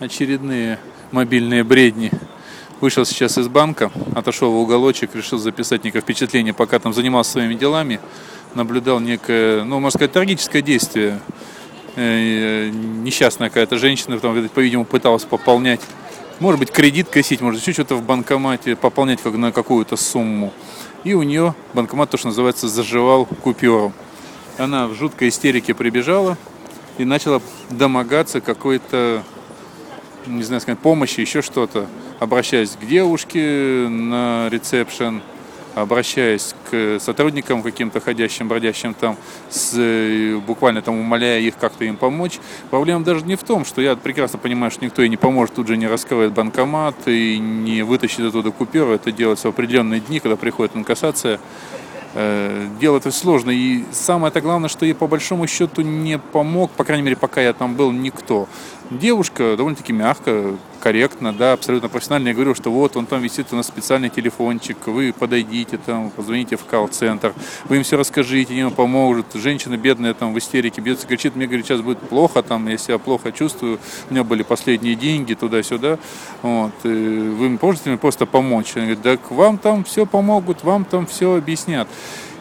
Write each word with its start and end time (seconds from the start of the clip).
очередные 0.00 0.78
мобильные 1.12 1.64
бредни. 1.64 2.10
Вышел 2.80 3.04
сейчас 3.04 3.38
из 3.38 3.48
банка, 3.48 3.90
отошел 4.14 4.52
в 4.52 4.56
уголочек, 4.56 5.14
решил 5.14 5.38
записать 5.38 5.84
некое 5.84 6.00
впечатление, 6.00 6.52
пока 6.52 6.78
там 6.78 6.92
занимался 6.92 7.32
своими 7.32 7.54
делами, 7.54 8.00
наблюдал 8.54 9.00
некое, 9.00 9.64
ну, 9.64 9.80
можно 9.80 9.96
сказать, 9.96 10.12
трагическое 10.12 10.60
действие. 10.60 11.20
Э, 11.96 12.68
несчастная 12.68 13.48
какая-то 13.48 13.78
женщина, 13.78 14.18
там, 14.18 14.48
по-видимому, 14.48 14.84
пыталась 14.84 15.24
пополнять, 15.24 15.80
может 16.40 16.58
быть, 16.58 16.72
кредит 16.72 17.08
косить, 17.08 17.40
может, 17.40 17.60
еще 17.60 17.72
что-то 17.72 17.94
в 17.94 18.02
банкомате, 18.02 18.74
пополнять 18.74 19.22
как 19.22 19.34
на 19.34 19.52
какую-то 19.52 19.96
сумму. 19.96 20.52
И 21.04 21.14
у 21.14 21.22
нее 21.22 21.54
банкомат, 21.74 22.10
то, 22.10 22.16
что 22.16 22.28
называется, 22.28 22.68
заживал 22.68 23.26
купюру. 23.26 23.92
Она 24.58 24.88
в 24.88 24.94
жуткой 24.94 25.28
истерике 25.28 25.74
прибежала 25.74 26.36
и 26.98 27.04
начала 27.04 27.40
домогаться 27.70 28.40
какой-то 28.40 29.22
не 30.26 30.42
знаю, 30.42 30.60
сказать, 30.60 30.78
помощи, 30.78 31.20
еще 31.20 31.42
что-то, 31.42 31.86
обращаясь 32.20 32.70
к 32.70 32.86
девушке 32.86 33.86
на 33.88 34.48
ресепшн, 34.50 35.20
обращаясь 35.74 36.54
к 36.70 36.98
сотрудникам 37.00 37.62
каким-то 37.62 38.00
ходящим, 38.00 38.48
бродящим 38.48 38.94
там, 38.94 39.16
с, 39.50 40.40
буквально 40.46 40.82
там 40.82 40.98
умоляя 40.98 41.40
их 41.40 41.56
как-то 41.56 41.84
им 41.84 41.96
помочь. 41.96 42.38
Проблема 42.70 43.04
даже 43.04 43.24
не 43.24 43.36
в 43.36 43.42
том, 43.42 43.64
что 43.64 43.80
я 43.80 43.96
прекрасно 43.96 44.38
понимаю, 44.38 44.70
что 44.70 44.84
никто 44.84 45.02
ей 45.02 45.08
не 45.08 45.16
поможет, 45.16 45.56
тут 45.56 45.68
же 45.68 45.76
не 45.76 45.86
раскроет 45.86 46.32
банкомат 46.32 46.94
и 47.06 47.38
не 47.38 47.82
вытащит 47.82 48.20
оттуда 48.20 48.50
купюру. 48.50 48.92
Это 48.92 49.10
делается 49.10 49.48
в 49.48 49.50
определенные 49.50 50.00
дни, 50.00 50.20
когда 50.20 50.36
приходит 50.36 50.76
инкассация. 50.76 51.40
Э, 52.14 52.68
дело 52.80 52.98
это 52.98 53.10
сложно. 53.10 53.50
И 53.50 53.84
самое-то 53.92 54.40
главное, 54.40 54.68
что 54.68 54.86
ей 54.86 54.94
по 54.94 55.08
большому 55.08 55.46
счету 55.48 55.82
не 55.82 56.18
помог, 56.18 56.70
по 56.70 56.84
крайней 56.84 57.02
мере, 57.02 57.16
пока 57.16 57.40
я 57.40 57.52
там 57.52 57.74
был, 57.74 57.90
никто. 57.90 58.48
Девушка 58.90 59.56
довольно-таки 59.56 59.94
мягко, 59.94 60.56
корректно, 60.80 61.32
да, 61.32 61.54
абсолютно 61.54 61.88
профессионально. 61.88 62.28
Я 62.28 62.34
говорю, 62.34 62.54
что 62.54 62.70
вот, 62.70 62.96
он 62.98 63.06
там 63.06 63.22
висит 63.22 63.46
у 63.50 63.56
нас 63.56 63.66
специальный 63.66 64.10
телефончик, 64.10 64.76
вы 64.86 65.14
подойдите 65.18 65.78
там, 65.78 66.10
позвоните 66.10 66.56
в 66.56 66.66
колл-центр, 66.66 67.32
вы 67.66 67.78
им 67.78 67.82
все 67.82 67.96
расскажите, 67.96 68.52
они 68.52 68.64
вам 68.64 68.74
помогут. 68.74 69.26
Женщина 69.32 69.78
бедная 69.78 70.12
там 70.12 70.34
в 70.34 70.38
истерике 70.38 70.82
бьется, 70.82 71.06
кричит, 71.06 71.34
мне, 71.34 71.46
говорит, 71.46 71.64
сейчас 71.64 71.80
будет 71.80 71.98
плохо, 71.98 72.42
там, 72.42 72.68
я 72.68 72.76
себя 72.76 72.98
плохо 72.98 73.32
чувствую, 73.32 73.78
у 74.10 74.12
меня 74.12 74.22
были 74.22 74.42
последние 74.42 74.96
деньги 74.96 75.32
туда-сюда, 75.32 75.98
вот, 76.42 76.72
вы 76.82 77.58
можете 77.60 77.88
мне 77.88 77.98
просто 77.98 78.26
помочь? 78.26 78.72
Она 78.76 78.84
говорит, 78.84 79.02
так 79.02 79.30
вам 79.30 79.56
там 79.56 79.84
все 79.84 80.04
помогут, 80.04 80.62
вам 80.62 80.84
там 80.84 81.06
все 81.06 81.36
объяснят. 81.36 81.88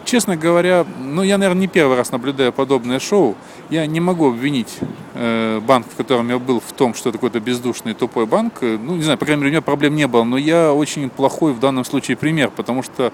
Честно 0.05 0.35
говоря, 0.35 0.85
ну 0.99 1.23
я, 1.23 1.37
наверное, 1.37 1.61
не 1.61 1.67
первый 1.67 1.95
раз 1.95 2.11
наблюдаю 2.11 2.51
подобное 2.51 2.99
шоу. 2.99 3.35
Я 3.69 3.85
не 3.85 3.99
могу 3.99 4.29
обвинить 4.29 4.77
э, 5.13 5.61
банк, 5.61 5.87
в 5.89 5.95
котором 5.95 6.29
я 6.29 6.39
был, 6.39 6.59
в 6.59 6.73
том, 6.73 6.93
что 6.93 7.09
это 7.09 7.17
какой-то 7.17 7.39
бездушный 7.39 7.93
тупой 7.93 8.25
банк. 8.25 8.61
Ну, 8.61 8.95
не 8.95 9.03
знаю, 9.03 9.17
по 9.17 9.25
крайней 9.25 9.41
мере, 9.41 9.49
у 9.49 9.53
меня 9.53 9.61
проблем 9.61 9.95
не 9.95 10.07
было. 10.07 10.23
Но 10.23 10.37
я 10.37 10.73
очень 10.73 11.09
плохой 11.09 11.53
в 11.53 11.59
данном 11.59 11.85
случае 11.85 12.17
пример, 12.17 12.51
потому 12.51 12.83
что 12.83 13.13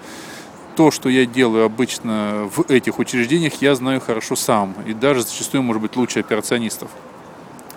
то, 0.75 0.91
что 0.91 1.09
я 1.09 1.25
делаю 1.25 1.65
обычно 1.65 2.49
в 2.55 2.71
этих 2.71 2.99
учреждениях, 2.99 3.61
я 3.61 3.75
знаю 3.75 4.01
хорошо 4.01 4.35
сам. 4.35 4.73
И 4.87 4.93
даже 4.93 5.21
зачастую, 5.21 5.61
может 5.61 5.81
быть, 5.81 5.95
лучше 5.95 6.21
операционистов. 6.21 6.89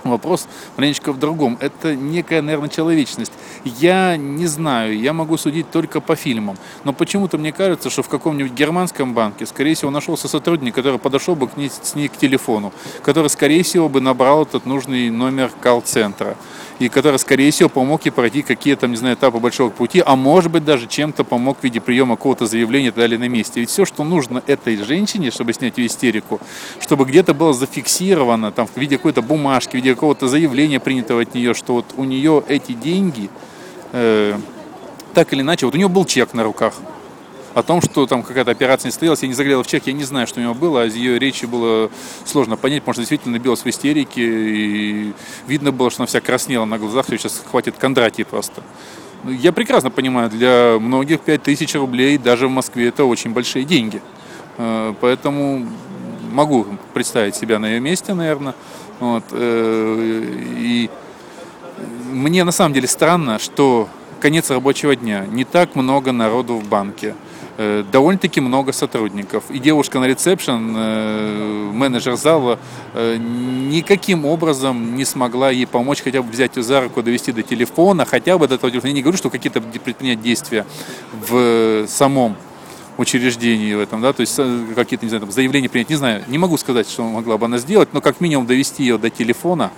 Вопрос 0.05 0.49
маленечко 0.77 1.13
в 1.13 1.19
другом. 1.19 1.59
Это 1.61 1.95
некая, 1.95 2.43
наверное, 2.43 2.69
человечность. 2.69 3.33
Я 3.65 4.17
не 4.17 4.47
знаю, 4.47 4.99
я 4.99 5.13
могу 5.13 5.37
судить 5.37 5.71
только 5.71 6.01
по 6.01 6.17
фильмам. 6.17 6.57
Но 6.85 6.93
почему-то 6.93 7.39
мне 7.39 7.53
кажется, 7.53 7.91
что 7.91 8.03
в 8.03 8.09
каком-нибудь 8.09 8.53
германском 8.53 9.15
банке, 9.15 9.47
скорее 9.47 9.75
всего, 9.75 9.91
нашелся 9.91 10.29
сотрудник, 10.29 10.75
который 10.75 10.99
подошел 10.99 11.37
бы 11.37 11.49
к 11.49 11.57
ней, 11.57 11.71
с 11.71 11.95
ней 11.95 12.09
к 12.09 12.17
телефону, 12.17 12.73
который, 13.03 13.29
скорее 13.29 13.63
всего, 13.63 13.89
бы 13.89 14.01
набрал 14.01 14.43
этот 14.43 14.67
нужный 14.67 15.11
номер 15.11 15.51
колл-центра 15.61 16.37
и 16.79 16.89
который, 16.89 17.19
скорее 17.19 17.51
всего, 17.51 17.69
помог 17.69 18.05
ей 18.05 18.11
пройти 18.11 18.43
какие-то, 18.43 18.89
не 18.89 18.97
знаю, 18.97 19.15
этапы 19.15 19.39
большого 19.39 19.71
пути, 19.71 20.03
а 20.05 20.17
может 20.17 20.51
быть 20.51 20.65
даже 20.65 20.87
чем-то 20.89 21.25
помог 21.25 21.59
в 21.61 21.65
виде 21.65 21.81
приема 21.81 22.17
какого-то 22.17 22.47
заявления 22.47 22.89
и 22.89 22.91
так 22.91 22.99
далее 22.99 23.19
на 23.19 23.29
месте. 23.29 23.61
Ведь 23.61 23.71
все, 23.71 23.85
что 23.85 24.05
нужно 24.05 24.43
этой 24.47 24.77
женщине, 24.77 25.31
чтобы 25.31 25.53
снять 25.53 25.79
ее 25.79 25.87
истерику, 25.87 26.41
чтобы 26.81 27.05
где-то 27.05 27.35
было 27.35 27.53
зафиксировано, 27.53 28.51
там, 28.51 28.67
в 28.67 28.77
виде 28.77 28.97
какой-то 28.97 29.23
бумажки, 29.23 29.73
в 29.73 29.75
виде 29.75 29.92
какого-то 29.95 30.29
заявления 30.29 30.81
принятого 30.81 31.23
от 31.23 31.35
нее, 31.35 31.55
что 31.55 31.75
вот 31.75 31.87
у 31.97 32.05
нее 32.05 32.43
эти 32.49 32.73
деньги, 32.73 33.31
э, 33.93 34.37
так 35.15 35.33
или 35.33 35.43
иначе, 35.43 35.67
вот 35.67 35.75
у 35.75 35.79
нее 35.79 35.89
был 35.89 36.05
чек 36.05 36.35
на 36.35 36.45
руках, 36.45 36.75
о 37.55 37.63
том, 37.63 37.83
что 37.83 38.07
там 38.07 38.23
какая-то 38.23 38.51
операция 38.51 38.89
не 38.89 38.93
состоялась, 38.93 39.23
я 39.23 39.29
не 39.29 39.35
заглядел 39.35 39.63
в 39.63 39.67
чек, 39.67 39.87
я 39.87 39.93
не 39.93 40.05
знаю, 40.05 40.27
что 40.27 40.41
у 40.41 40.43
него 40.43 40.55
было, 40.55 40.83
а 40.83 40.87
из 40.87 40.95
ее 40.95 41.19
речи 41.19 41.45
было 41.45 41.91
сложно 42.25 42.57
понять, 42.57 42.83
что 42.83 42.95
действительно 42.95 43.37
набилась 43.37 43.63
в 43.63 43.67
истерике, 43.67 44.23
и 44.23 45.13
видно 45.47 45.73
было, 45.73 45.91
что 45.91 46.03
она 46.03 46.07
вся 46.07 46.21
краснела 46.21 46.65
на 46.65 46.79
глазах, 46.79 47.11
ее 47.11 47.19
сейчас 47.19 47.43
хватит 47.51 47.77
Кондратий 47.77 48.25
просто. 48.25 48.63
Ну, 49.25 49.31
я 49.31 49.53
прекрасно 49.53 49.91
понимаю, 49.91 50.31
для 50.31 50.79
многих 50.81 51.21
5000 51.21 51.75
рублей 51.77 52.19
даже 52.19 52.49
в 52.49 52.51
Москве 52.51 52.89
это 52.89 53.05
очень 53.05 53.33
большие 53.33 53.65
деньги. 53.65 54.03
Э, 54.59 54.95
поэтому 55.01 55.69
могу 56.33 56.67
представить 56.93 57.37
себя 57.37 57.59
на 57.59 57.67
ее 57.67 57.81
месте, 57.81 58.15
наверное. 58.15 58.55
Вот. 59.03 59.25
Э, 59.33 60.33
и 60.59 60.89
мне 62.13 62.45
на 62.45 62.53
самом 62.53 62.73
деле 62.73 62.87
странно, 62.87 63.41
что 63.41 63.89
конец 64.21 64.49
рабочего 64.49 64.95
дня, 64.95 65.27
не 65.27 65.45
так 65.45 65.75
много 65.75 66.13
народу 66.13 66.55
в 66.55 66.69
банке. 66.69 67.17
Э, 67.59 67.83
довольно-таки 67.91 68.41
много 68.41 68.73
сотрудников. 68.73 69.43
И 69.51 69.59
девушка 69.59 69.99
на 69.99 70.05
ресепшн, 70.05 70.75
э, 70.77 71.71
менеджер 71.73 72.15
зала, 72.15 72.61
никаким 72.95 74.25
образом 74.25 74.95
не 74.95 75.05
смогла 75.05 75.51
ей 75.51 75.67
помочь, 75.67 76.01
хотя 76.01 76.23
бы 76.23 76.31
взять 76.31 76.57
ее 76.57 76.63
за 76.63 76.81
руку, 76.81 77.03
довести 77.03 77.33
до 77.33 77.43
телефона, 77.43 78.05
хотя 78.05 78.39
бы 78.39 78.47
до 78.47 78.57
телефона. 78.57 78.87
Я 78.87 78.93
не 78.93 79.03
говорю, 79.03 79.19
что 79.19 79.31
какие-то 79.31 79.61
предпринять 79.61 80.23
действия 80.23 80.65
в 81.29 81.89
самом 81.89 82.37
учреждении 82.99 83.75
в 83.75 83.81
этом, 83.81 84.01
да, 84.01 84.13
то 84.13 84.21
есть 84.21 84.39
какие-то, 84.75 85.05
не 85.05 85.09
знаю, 85.09 85.23
там, 85.23 85.33
заявления 85.33 85.69
принять, 85.69 85.89
не 85.89 85.97
знаю, 85.97 86.25
не 86.29 86.39
могу 86.39 86.57
сказать, 86.57 86.89
что 86.89 87.03
могла 87.03 87.39
бы 87.39 87.47
она 87.47 87.59
сделать, 87.59 87.93
но 87.93 88.01
как 88.01 88.21
минимум 88.21 88.47
довести 88.47 88.83
ее 88.83 88.99
до 88.99 89.09
телефона 89.11 89.71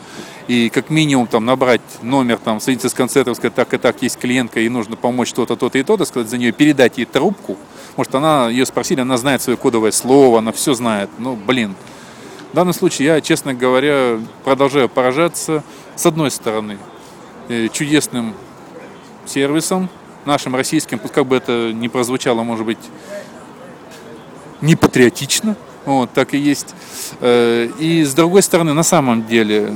и 0.48 0.68
как 0.68 0.90
минимум 0.90 1.26
там 1.26 1.44
набрать 1.44 1.80
номер, 2.02 2.38
там, 2.38 2.60
соединиться 2.60 2.88
с 2.88 2.94
концертом, 2.94 3.34
сказать, 3.34 3.54
так 3.54 3.72
и 3.72 3.78
так, 3.78 4.02
есть 4.02 4.18
клиентка, 4.18 4.60
и 4.60 4.68
нужно 4.68 4.96
помочь 4.96 5.32
то-то, 5.32 5.56
то-то 5.56 5.78
и 5.78 5.82
то-то, 5.82 6.04
сказать 6.04 6.28
за 6.28 6.38
нее, 6.38 6.52
передать 6.52 6.98
ей 6.98 7.04
трубку, 7.04 7.56
может, 7.96 8.14
она, 8.14 8.48
ее 8.48 8.66
спросили, 8.66 9.00
она 9.00 9.16
знает 9.16 9.40
свое 9.40 9.56
кодовое 9.56 9.92
слово, 9.92 10.38
она 10.38 10.52
все 10.52 10.74
знает, 10.74 11.10
ну, 11.18 11.36
блин. 11.36 11.76
В 12.52 12.56
данном 12.56 12.74
случае 12.74 13.06
я, 13.06 13.20
честно 13.20 13.54
говоря, 13.54 14.20
продолжаю 14.44 14.88
поражаться, 14.88 15.62
с 15.94 16.06
одной 16.06 16.30
стороны, 16.30 16.78
э, 17.48 17.68
чудесным 17.72 18.34
сервисом, 19.26 19.88
нашим 20.26 20.56
российским, 20.56 20.98
как 20.98 21.26
бы 21.26 21.36
это 21.36 21.72
ни 21.72 21.88
прозвучало, 21.88 22.42
может 22.42 22.66
быть, 22.66 22.78
не 24.60 24.76
патриотично, 24.76 25.56
вот, 25.84 26.12
так 26.12 26.34
и 26.34 26.38
есть. 26.38 26.74
Э, 27.20 27.68
и 27.78 28.04
с 28.04 28.14
другой 28.14 28.42
стороны, 28.42 28.72
на 28.72 28.82
самом 28.82 29.26
деле, 29.26 29.70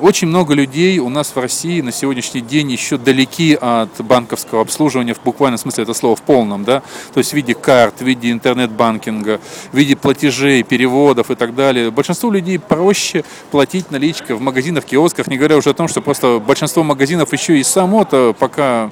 очень 0.00 0.28
много 0.28 0.54
людей 0.54 0.98
у 0.98 1.08
нас 1.08 1.34
в 1.34 1.38
России 1.38 1.80
на 1.80 1.92
сегодняшний 1.92 2.40
день 2.40 2.70
еще 2.70 2.96
далеки 2.96 3.56
от 3.60 3.88
банковского 4.00 4.62
обслуживания 4.62 5.14
в 5.14 5.22
буквальном 5.22 5.58
смысле 5.58 5.82
этого 5.82 5.94
слова, 5.94 6.16
в 6.16 6.22
полном, 6.22 6.64
да, 6.64 6.82
то 7.12 7.18
есть 7.18 7.30
в 7.30 7.34
виде 7.34 7.54
карт, 7.54 8.00
в 8.00 8.04
виде 8.04 8.30
интернет-банкинга, 8.30 9.40
в 9.72 9.76
виде 9.76 9.96
платежей, 9.96 10.62
переводов 10.62 11.30
и 11.30 11.34
так 11.34 11.54
далее. 11.54 11.90
Большинству 11.90 12.30
людей 12.30 12.58
проще 12.58 13.24
платить 13.50 13.90
наличкой 13.90 14.36
в 14.36 14.40
магазинах, 14.40 14.84
киосках, 14.84 15.26
не 15.26 15.36
говоря 15.36 15.56
уже 15.56 15.70
о 15.70 15.74
том, 15.74 15.88
что 15.88 16.00
просто 16.00 16.38
большинство 16.38 16.82
магазинов 16.82 17.32
еще 17.32 17.58
и 17.58 17.62
само-то 17.62 18.34
пока 18.38 18.90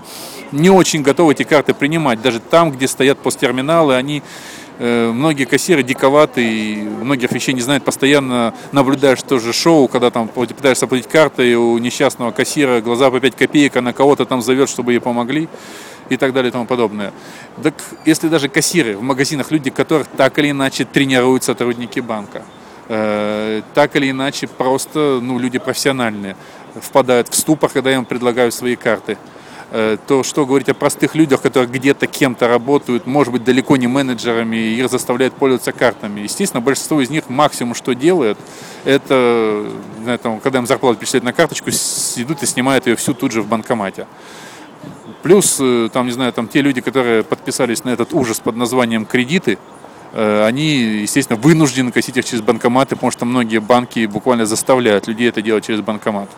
не 0.52 0.70
очень 0.70 1.02
готовы 1.02 1.32
эти 1.32 1.42
карты 1.42 1.74
принимать. 1.74 2.22
Даже 2.22 2.40
там, 2.40 2.70
где 2.70 2.88
стоят 2.88 3.18
посттерминалы, 3.18 3.94
они 3.94 4.22
многие 4.78 5.44
кассиры 5.44 5.82
диковаты 5.82 6.44
и 6.44 6.76
многих 6.82 7.32
вещей 7.32 7.52
не 7.52 7.60
знают, 7.60 7.84
постоянно 7.84 8.54
наблюдаешь 8.72 9.22
тоже 9.22 9.52
шоу, 9.52 9.88
когда 9.88 10.10
там 10.10 10.28
пытаешься 10.28 10.86
платить 10.86 11.08
картой, 11.08 11.54
у 11.54 11.76
несчастного 11.78 12.30
кассира 12.30 12.80
глаза 12.80 13.10
по 13.10 13.18
5 13.18 13.34
копеек, 13.34 13.76
а 13.76 13.82
на 13.82 13.92
кого-то 13.92 14.24
там 14.24 14.40
зовет, 14.40 14.68
чтобы 14.68 14.92
ей 14.92 15.00
помогли 15.00 15.48
и 16.08 16.16
так 16.16 16.32
далее 16.32 16.50
и 16.50 16.52
тому 16.52 16.64
подобное. 16.64 17.12
Так 17.62 17.74
если 18.04 18.28
даже 18.28 18.48
кассиры 18.48 18.96
в 18.96 19.02
магазинах, 19.02 19.50
люди, 19.50 19.70
которых 19.70 20.06
так 20.06 20.38
или 20.38 20.50
иначе 20.50 20.84
тренируют 20.84 21.42
сотрудники 21.42 22.00
банка, 22.00 22.42
э, 22.88 23.62
так 23.74 23.96
или 23.96 24.10
иначе 24.10 24.46
просто 24.46 25.18
ну, 25.20 25.38
люди 25.38 25.58
профессиональные, 25.58 26.36
впадают 26.80 27.28
в 27.28 27.34
ступор, 27.34 27.68
когда 27.70 27.92
им 27.92 28.04
предлагают 28.04 28.54
свои 28.54 28.76
карты– 28.76 29.18
Э, 29.28 29.37
то 29.70 30.22
что 30.22 30.46
говорить 30.46 30.70
о 30.70 30.74
простых 30.74 31.14
людях, 31.14 31.42
которые 31.42 31.68
где-то 31.68 32.06
кем-то 32.06 32.48
работают, 32.48 33.06
может 33.06 33.32
быть, 33.32 33.44
далеко 33.44 33.76
не 33.76 33.86
менеджерами, 33.86 34.56
и 34.56 34.80
их 34.80 34.88
заставляют 34.88 35.34
пользоваться 35.34 35.72
картами. 35.72 36.20
Естественно, 36.20 36.62
большинство 36.62 37.02
из 37.02 37.10
них 37.10 37.28
максимум, 37.28 37.74
что 37.74 37.94
делают, 37.94 38.38
это, 38.84 39.66
там, 40.22 40.40
когда 40.40 40.60
им 40.60 40.66
зарплату 40.66 40.98
перечисляют 40.98 41.24
на 41.24 41.34
карточку, 41.34 41.68
идут 41.68 42.42
и 42.42 42.46
снимают 42.46 42.86
ее 42.86 42.96
всю 42.96 43.12
тут 43.12 43.32
же 43.32 43.42
в 43.42 43.46
банкомате. 43.46 44.06
Плюс, 45.22 45.58
э, 45.60 45.90
там, 45.92 46.06
не 46.06 46.12
знаю, 46.12 46.32
там 46.32 46.48
те 46.48 46.62
люди, 46.62 46.80
которые 46.80 47.22
подписались 47.22 47.84
на 47.84 47.90
этот 47.90 48.14
ужас 48.14 48.40
под 48.40 48.56
названием 48.56 49.04
кредиты, 49.04 49.58
Э, 50.12 50.46
они, 50.46 50.78
естественно, 51.02 51.38
вынуждены 51.38 51.92
косить 51.92 52.16
их 52.16 52.24
через 52.24 52.42
банкоматы, 52.42 52.96
потому 52.96 53.10
что 53.10 53.24
многие 53.24 53.58
банки 53.58 54.06
буквально 54.06 54.46
заставляют 54.46 55.06
людей 55.06 55.28
это 55.28 55.42
делать 55.42 55.66
через 55.66 55.80
банкомат, 55.80 56.28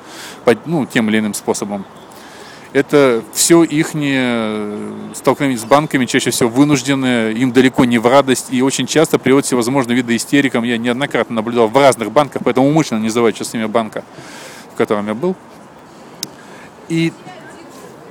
ну, 0.67 0.87
тем 0.87 1.09
или 1.09 1.19
иным 1.19 1.35
способом. 1.35 1.85
Это 2.72 3.25
все 3.32 3.64
их 3.64 3.88
столкновение 5.14 5.58
с 5.58 5.64
банками, 5.64 6.06
чаще 6.06 6.31
всего 6.31 6.49
вынужденные, 6.49 7.34
им 7.34 7.50
далеко 7.50 7.84
не 7.84 7.99
в 7.99 8.06
радость, 8.06 8.46
и 8.50 8.62
очень 8.62 8.87
часто 8.87 9.19
приводят 9.19 9.46
всевозможные 9.46 9.96
виды 9.96 10.14
истерикам. 10.14 10.62
Я 10.62 10.78
неоднократно 10.78 11.37
наблюдал 11.37 11.67
в 11.67 11.76
разных 11.76 12.12
банках, 12.12 12.43
поэтому 12.44 12.69
умышленно 12.69 13.00
не 13.00 13.06
называю 13.06 13.34
сейчас 13.34 13.55
имя 13.55 13.67
банка, 13.67 14.05
в 14.72 14.76
котором 14.76 15.08
я 15.08 15.14
был. 15.14 15.34
И 16.88 17.12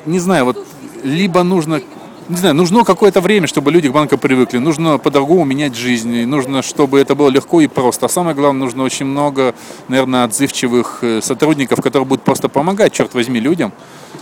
не 0.05 0.19
знаю, 0.19 0.43
вот 0.43 0.67
либо 1.03 1.43
нужно 1.43 1.81
не 2.29 2.37
знаю, 2.37 2.53
нужно 2.53 2.83
какое-то 2.83 3.21
время, 3.21 3.47
чтобы 3.47 3.71
люди 3.71 3.89
к 3.89 3.91
банку 3.91 4.15
привыкли. 4.17 4.59
Нужно 4.59 4.99
по-другому 4.99 5.45
менять 5.45 5.75
жизнь. 5.75 6.25
Нужно, 6.25 6.61
чтобы 6.61 6.99
это 6.99 7.15
было 7.15 7.29
легко 7.29 7.59
и 7.59 7.67
просто. 7.67 8.05
А 8.05 8.09
самое 8.09 8.35
главное, 8.35 8.61
нужно 8.61 8.83
очень 8.83 9.07
много, 9.07 9.55
наверное, 9.87 10.25
отзывчивых 10.25 10.99
э, 11.01 11.21
сотрудников, 11.23 11.81
которые 11.81 12.05
будут 12.05 12.23
просто 12.23 12.47
помогать, 12.47 12.93
черт 12.93 13.15
возьми, 13.15 13.39
людям 13.39 13.73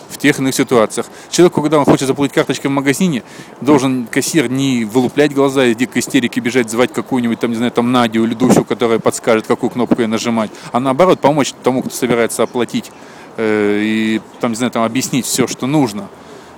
в 0.10 0.18
тех 0.18 0.40
иных 0.40 0.56
ситуациях. 0.56 1.08
Человеку, 1.30 1.62
когда 1.62 1.80
он 1.80 1.86
хочет 1.86 2.08
заплатить 2.08 2.34
карточкой 2.34 2.72
в 2.72 2.74
магазине, 2.74 3.24
должен 3.60 4.08
кассир 4.08 4.50
не 4.50 4.86
вылуплять 4.86 5.34
глаза 5.34 5.66
и 5.66 5.76
дико 5.76 6.00
истерики 6.00 6.40
бежать, 6.40 6.70
звать 6.72 6.94
какую-нибудь, 6.94 7.42
там, 7.42 7.52
не 7.52 7.58
знаю, 7.58 7.74
там 7.74 7.92
Надю 7.92 8.24
или 8.24 8.34
Дусю, 8.34 8.64
которая 8.64 9.00
подскажет, 9.00 9.48
какую 9.48 9.70
кнопку 9.70 10.02
ей 10.02 10.08
нажимать, 10.08 10.50
а 10.72 10.80
наоборот 10.80 11.20
помочь 11.20 11.54
тому, 11.62 11.82
кто 11.82 11.94
собирается 11.94 12.44
оплатить 12.44 12.90
э, 13.36 13.82
и, 13.84 14.22
там, 14.40 14.52
не 14.52 14.56
знаю, 14.56 14.72
там 14.72 14.84
объяснить 14.84 15.26
все, 15.26 15.46
что 15.46 15.68
нужно. 15.68 16.08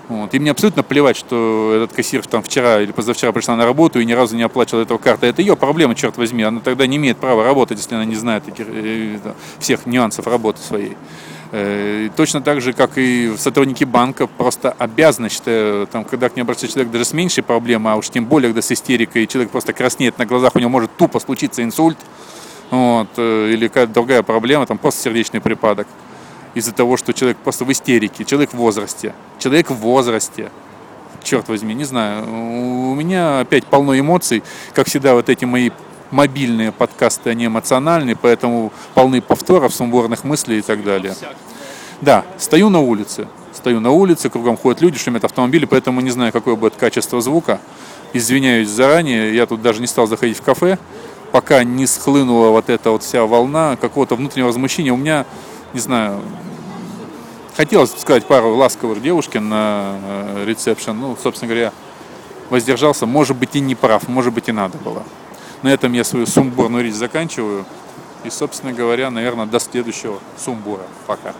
Вот. 0.09 0.33
И 0.33 0.39
мне 0.39 0.49
абсолютно 0.49 0.81
плевать, 0.81 1.15
что 1.15 1.71
этот 1.75 1.95
кассир 1.95 2.25
там 2.25 2.41
вчера 2.41 2.81
или 2.81 2.91
позавчера 2.91 3.31
пришла 3.31 3.55
на 3.55 3.63
работу 3.63 3.99
и 3.99 4.05
ни 4.05 4.13
разу 4.13 4.35
не 4.35 4.41
оплачивала 4.41 4.81
этого 4.81 4.97
карты. 4.97 5.27
Это 5.27 5.43
ее 5.43 5.55
проблема, 5.55 5.93
черт 5.93 6.17
возьми. 6.17 6.41
Она 6.41 6.61
тогда 6.61 6.87
не 6.87 6.97
имеет 6.97 7.17
права 7.17 7.43
работать, 7.43 7.77
если 7.77 7.93
она 7.93 8.05
не 8.05 8.15
знает 8.15 8.47
этих, 8.47 8.65
э, 8.67 9.19
всех 9.59 9.85
нюансов 9.85 10.25
работы 10.25 10.59
своей. 10.61 10.97
Э, 11.51 12.09
точно 12.15 12.41
так 12.41 12.59
же, 12.59 12.73
как 12.73 12.97
и 12.97 13.35
сотрудники 13.37 13.83
банка, 13.83 14.25
просто 14.25 14.71
обязаны, 14.71 15.29
считаю, 15.29 15.85
там, 15.85 16.03
когда 16.05 16.29
к 16.29 16.35
ним 16.35 16.45
обращается 16.45 16.73
человек 16.73 16.91
даже 16.91 17.05
с 17.05 17.13
меньшей 17.13 17.43
проблемой, 17.43 17.93
а 17.93 17.95
уж 17.95 18.09
тем 18.09 18.25
более, 18.25 18.49
когда 18.49 18.63
с 18.63 18.71
истерикой, 18.71 19.27
человек 19.27 19.51
просто 19.51 19.73
краснеет 19.73 20.17
на 20.17 20.25
глазах, 20.25 20.55
у 20.55 20.59
него 20.59 20.71
может 20.71 20.89
тупо 20.97 21.19
случиться 21.19 21.63
инсульт, 21.63 21.97
вот, 22.71 23.09
э, 23.17 23.51
или 23.51 23.67
какая-то 23.67 23.93
другая 23.93 24.23
проблема, 24.23 24.65
там 24.65 24.79
просто 24.79 25.03
сердечный 25.03 25.39
припадок 25.39 25.87
из-за 26.53 26.71
того, 26.71 26.97
что 26.97 27.13
человек 27.13 27.37
просто 27.37 27.65
в 27.65 27.71
истерике, 27.71 28.25
человек 28.25 28.51
в 28.51 28.57
возрасте. 28.57 29.13
Человек 29.37 29.69
в 29.69 29.75
возрасте. 29.75 30.51
Черт 31.23 31.47
возьми, 31.49 31.73
не 31.73 31.83
знаю. 31.83 32.23
У 32.23 32.95
меня 32.95 33.41
опять 33.41 33.65
полно 33.65 33.97
эмоций. 33.99 34.43
Как 34.73 34.87
всегда, 34.87 35.13
вот 35.13 35.29
эти 35.29 35.45
мои 35.45 35.71
мобильные 36.11 36.71
подкасты, 36.71 37.29
они 37.29 37.45
эмоциональные, 37.45 38.15
поэтому 38.15 38.71
полны 38.93 39.21
повторов, 39.21 39.73
сумбурных 39.73 40.23
мыслей 40.23 40.59
и 40.59 40.61
так 40.61 40.83
далее. 40.83 41.15
Да, 42.01 42.25
стою 42.37 42.69
на 42.69 42.79
улице. 42.79 43.27
Стою 43.53 43.79
на 43.79 43.91
улице, 43.91 44.29
кругом 44.29 44.57
ходят 44.57 44.81
люди, 44.81 44.97
шумят 44.97 45.23
автомобили, 45.25 45.65
поэтому 45.65 46.01
не 46.01 46.11
знаю, 46.11 46.31
какое 46.31 46.55
будет 46.55 46.75
качество 46.75 47.19
звука. 47.19 47.59
Извиняюсь 48.13 48.69
заранее, 48.69 49.35
я 49.35 49.45
тут 49.45 49.61
даже 49.61 49.81
не 49.81 49.87
стал 49.87 50.07
заходить 50.07 50.37
в 50.37 50.41
кафе, 50.41 50.79
пока 51.31 51.63
не 51.63 51.85
схлынула 51.85 52.49
вот 52.49 52.69
эта 52.69 52.91
вот 52.91 53.03
вся 53.03 53.25
волна 53.25 53.75
какого-то 53.75 54.15
внутреннего 54.15 54.47
возмущения. 54.47 54.93
У 54.93 54.97
меня 54.97 55.25
не 55.73 55.79
знаю, 55.79 56.21
хотелось 57.55 57.91
сказать 57.99 58.25
пару 58.25 58.55
ласковых 58.55 59.01
девушке 59.01 59.39
на 59.39 59.99
э, 60.01 60.45
ресепшн. 60.45 60.91
Ну, 60.91 61.17
собственно 61.21 61.49
говоря, 61.51 61.73
воздержался. 62.49 63.05
Может 63.05 63.37
быть, 63.37 63.55
и 63.55 63.59
не 63.59 63.75
прав, 63.75 64.07
может 64.07 64.33
быть, 64.33 64.49
и 64.49 64.51
надо 64.51 64.77
было. 64.77 65.03
На 65.61 65.69
этом 65.69 65.93
я 65.93 66.03
свою 66.03 66.25
сумбурную 66.25 66.83
речь 66.83 66.95
заканчиваю. 66.95 67.65
И, 68.23 68.29
собственно 68.29 68.73
говоря, 68.73 69.09
наверное, 69.09 69.45
до 69.45 69.59
следующего 69.59 70.19
сумбура. 70.37 70.83
Пока. 71.07 71.33